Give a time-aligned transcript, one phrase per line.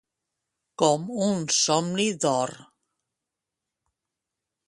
[0.83, 2.55] Com un somni d'or.